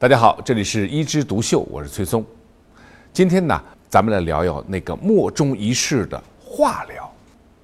[0.00, 2.24] 大家好，这里是一枝独秀，我是崔松。
[3.12, 7.12] 今天呢，咱们来聊聊那个莫衷一是的化疗。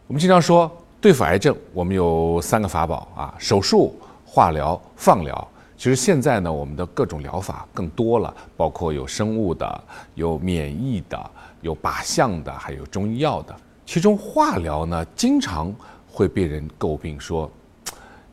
[0.06, 0.70] 我们经常说，
[1.00, 5.48] 对付癌症，我们有三个法宝啊：手术、化疗、放疗。
[5.78, 9.84] 其实现在呢，我们的各种疗法更多了，包括有生物的、
[10.14, 11.30] 有免疫的、
[11.62, 13.56] 有靶向的，还有中医药的。
[13.86, 15.74] 其中化疗呢，经常
[16.06, 17.50] 会被人诟病说，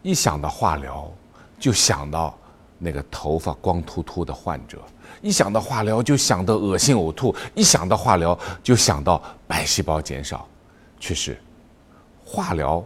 [0.02, 1.10] 一想到化疗，
[1.58, 2.38] 就想到。
[2.84, 4.78] 那个头发光秃秃的患者，
[5.22, 10.46] 一想到化疗就想到恶心呕吐，一想到化疗就想到白细胞减少。
[11.00, 11.38] 确实，
[12.26, 12.84] 化疗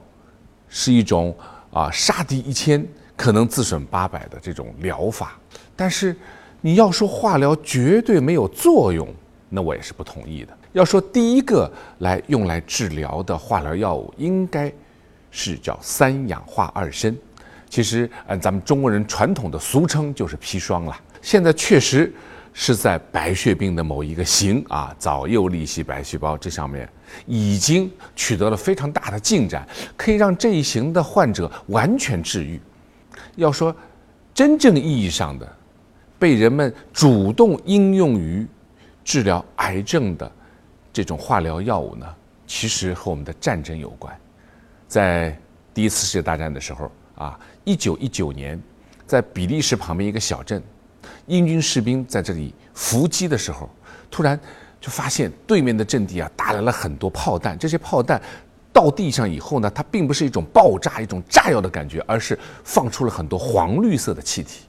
[0.69, 1.35] 是一种
[1.71, 5.38] 啊杀敌一千可能自损八百的这种疗法。
[5.75, 6.16] 但是
[6.61, 9.07] 你要说化疗绝对没有作用，
[9.49, 10.55] 那我也是不同意的。
[10.73, 14.72] 要说第一个来用来治疗的化疗药物，应该
[15.31, 17.16] 是叫三氧化二砷。
[17.69, 20.97] 其实，按咱们中国人传统的俗称就是砒霜了。
[21.21, 22.11] 现在确实
[22.53, 26.88] 是在白血病的某一个型啊，早幼粒细白细胞这上面
[27.25, 32.59] 已经取得了非常大的进展，可以让这一型的患者完全治愈。
[33.35, 33.75] 要说
[34.33, 35.57] 真正意义上的
[36.17, 38.47] 被人们主动应用于
[39.03, 40.31] 治疗癌症的
[40.93, 42.07] 这种化疗药物呢，
[42.47, 44.17] 其实和我们的战争有关。
[44.88, 45.38] 在
[45.73, 46.89] 第一次世界大战的时候。
[47.17, 48.61] 啊，一九一九年，
[49.05, 50.61] 在比利时旁边一个小镇，
[51.25, 53.69] 英军士兵在这里伏击的时候，
[54.11, 54.39] 突然
[54.79, 57.57] 就发现对面的阵地啊打来了很多炮弹。
[57.57, 58.21] 这些炮弹
[58.71, 64.61] 到地上以后呢，它并不是一种爆炸、一种炸药的感觉，而是放出了很多黄绿色的气体。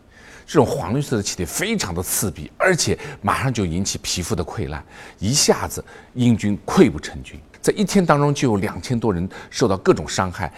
[0.46, 4.82] 这种黄绿色的气体非常的刺鼻，而且马上就引起皮肤的溃烂，
[5.18, 7.38] 一下子英军溃不成军。
[7.60, 10.50] 在一天当中就有两千多人受到各种伤害。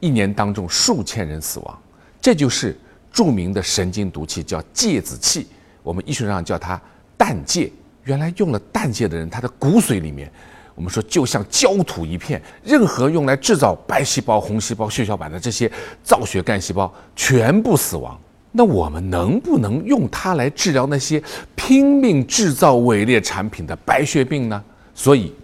[0.00, 1.78] 一年当中数千人死亡，
[2.20, 2.76] 这就是
[3.12, 5.46] 著名的神经毒气，叫芥子气。
[5.82, 6.80] 我们医学上叫它
[7.16, 7.72] 氮芥。
[8.04, 10.30] 原来用了氮芥的人，他的骨髓里面，
[10.76, 12.40] 我们说就像焦土一片。
[12.62, 15.68] 任何用来制造白细胞、红细胞、血小板的这些
[16.04, 18.16] 造血干细胞全部死亡。
[18.52, 21.20] 那我们能不能用它来治疗那些
[21.56, 24.64] 拼命制造伪劣产品的白血病呢？
[24.94, 25.34] 所以，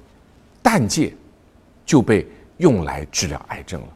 [0.63, 1.13] 氮芥
[1.85, 2.25] 就被
[2.59, 3.89] 用来治疗癌症了。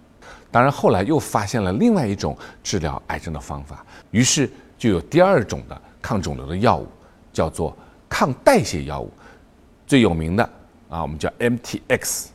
[0.56, 6.88] 当然，后来又发现了另外一种治疗癌症的方法，于是就有第二种的抗肿瘤的药物，
[7.30, 7.76] 叫做
[8.08, 9.12] 抗代谢药物。
[9.86, 10.42] 最有名的
[10.88, 12.28] 啊，我们叫 MTX，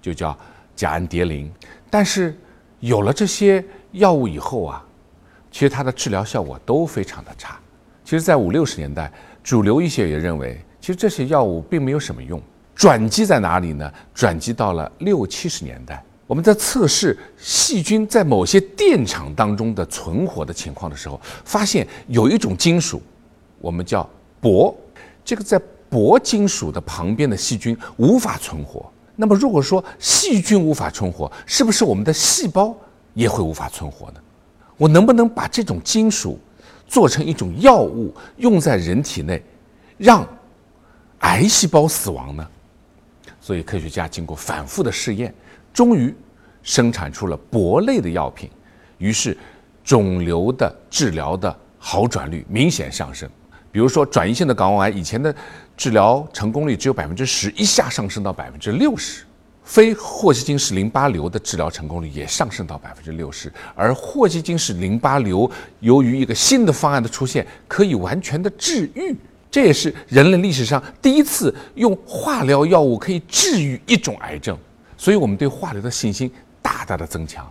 [0.00, 0.38] 就叫
[0.76, 1.50] 甲氨蝶呤。
[1.90, 2.38] 但是
[2.78, 4.86] 有了这些药物以后啊，
[5.50, 7.58] 其实它的治疗效果都非常的差。
[8.04, 9.12] 其实，在五六十年代，
[9.42, 12.40] 主流医学也认为，其实这些药物并没有什么用。
[12.72, 13.92] 转机在哪里呢？
[14.14, 16.00] 转机到了六七十年代。
[16.26, 23.02] 我们在测试细菌在某些电场当中的存活的情况的时候，发现有一种金属，
[23.60, 24.08] 我们叫
[24.40, 24.74] 铂，
[25.24, 28.90] 这个在铂金属的旁边的细菌无法存活。
[29.16, 32.74] 那么如果说细菌无法存活，是不是我们的细胞
[33.12, 34.20] 也会无法存活呢？
[34.76, 36.38] 我能不能把这种金属
[36.88, 39.40] 做成一种药物，用在人体内，
[39.98, 40.26] 让
[41.18, 42.48] 癌细胞死亡呢？
[43.40, 45.32] 所以科学家经过反复的试验。
[45.74, 46.14] 终于
[46.62, 48.48] 生产出了铂类的药品，
[48.96, 49.36] 于是
[49.82, 53.28] 肿瘤的治疗的好转率明显上升。
[53.70, 55.34] 比如说转移性的睾丸癌，以前的
[55.76, 59.24] 治疗成功率只有百分之十，一下上升到百分之六十；
[59.64, 63.52] 非霍奇金氏淋巴瘤的治疗成功率也上升到百分之六十。
[63.74, 69.14] 而霍奇金氏淋巴瘤由于一个新的方案的出现，可以完全的治愈。
[69.50, 74.56] 这也是人类历史上第一次用化疗药物可以治愈一种癌症。
[75.04, 76.32] 所以我们对化疗的信心
[76.62, 77.46] 大大的增强，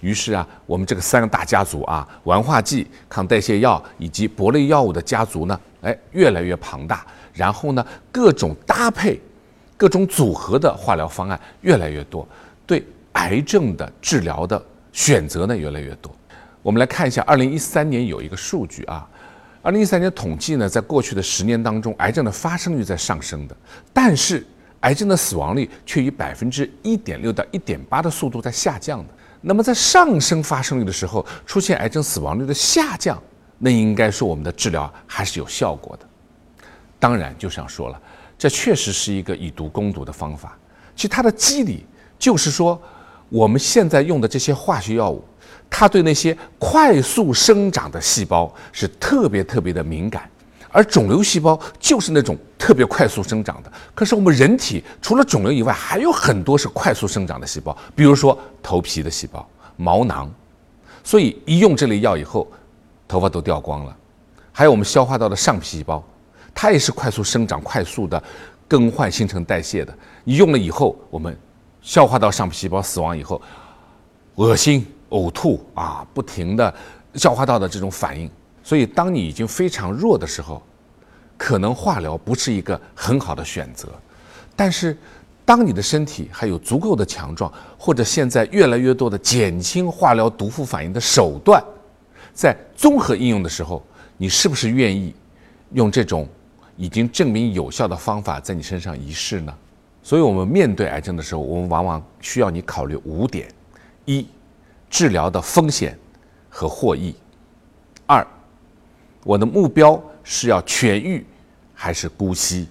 [0.00, 7.04] 于是啊，我们这个三个大家族啊，烷化剂、抗代谢药以及铂类药物的家族呢，哎，越来越庞大。
[7.32, 9.20] 然后呢，各种搭配、
[9.76, 12.24] 各种组合的化疗方案越来越多，
[12.64, 16.14] 对癌症的治疗的选择呢越来越多。
[16.62, 19.04] 我们来看一下，二零一三年有一个数据啊，
[19.62, 23.56] 二零一三年统计呢，在过去的十年当中，癌症的发生率在上升的，
[23.92, 24.46] 但是。
[24.84, 29.12] 癌症的死亡率却以百分之一点六到一点八的速度在下降的。
[29.40, 33.20] 那么在上升发生率的时候，出现癌症死亡率的下降，
[33.58, 36.06] 那应该说我们的治疗还是有效果的。
[36.98, 38.00] 当然，就像说了，
[38.38, 40.56] 这确实是一个以毒攻毒的方法。
[40.96, 41.84] 其实它的机理
[42.18, 42.80] 就是说，
[43.28, 45.22] 我们现在用的这些化学药物，
[45.68, 50.28] 它对那些快速生长的细胞是特别特别的敏感。
[50.70, 53.70] 而肿瘤细胞就是那种特别快速生长的。
[53.94, 59.46] 可是我们人体除了肿瘤以外，还有很多是快速生长的细胞，比如说头皮的细胞、
[59.76, 60.32] 毛囊。
[61.02, 62.50] 所以一用这类药以后，
[63.06, 63.94] 头发都掉光了，
[64.50, 66.02] 还有我们消化道的上皮细胞，
[66.54, 68.22] 它也是快速生长、快速的
[68.66, 69.94] 更换新陈代谢的。
[70.24, 71.36] 你用了以后，我们
[71.82, 73.42] 消化道上皮细胞死亡以后，
[74.36, 76.74] 恶心、呕吐啊，不停的
[77.16, 78.30] 消化道的这种反应。
[78.62, 80.62] 所以，当你已经非常弱的时候，
[81.36, 83.88] 可能化疗不是一个很好的选择。
[84.56, 84.96] 但是，
[85.44, 91.62] 当你的身体还有足够的强壮，或者现在越来越多的减轻化疗毒副反应的手段，
[92.32, 93.84] 在综合应用的时候，
[94.16, 95.14] 你是不是愿意
[95.72, 96.28] 用这种
[96.76, 99.54] 已经证明有效的方法在你身上一试呢？
[100.02, 103.48] 所以，我们面对癌症的时候，我们往往需要你考虑五点：
[104.04, 104.26] 一、
[104.88, 105.98] 治疗的风险
[106.48, 107.14] 和获益；
[108.06, 108.26] 二、
[109.24, 111.26] 我的目标是要痊愈
[111.74, 112.66] 还是姑息；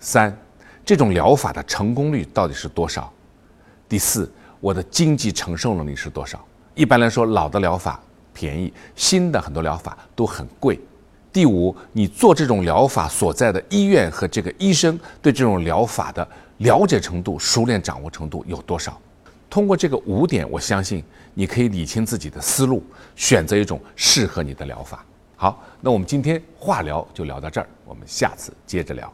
[0.00, 0.36] 三。
[0.84, 3.12] 这种疗法的成功率到底是多少？
[3.88, 4.30] 第四，
[4.60, 6.44] 我的经济承受能力是多少？
[6.74, 8.00] 一般来说，老的疗法
[8.32, 10.78] 便宜，新的很多疗法都很贵。
[11.32, 16.26] 第五，你做这种疗法所在的医院和这个医生对这种疗法的
[16.58, 18.98] 了解程度、熟练掌握程度有多少？
[19.50, 21.02] 通过这个五点，我相信
[21.34, 22.80] 你可以理清自己的思路，
[23.16, 25.04] 选择一种适合你的疗法。
[25.36, 29.12] 好，那我们今天话聊就聊到这儿，我们下次接着聊。